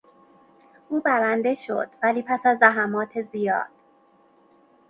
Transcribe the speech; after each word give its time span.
او 0.89 1.01
برنده 1.01 1.55
شد 1.55 1.89
ولی 2.03 2.21
پس 2.21 2.45
از 2.45 2.57
زحمات 2.59 3.21
زیاد. 3.21 3.67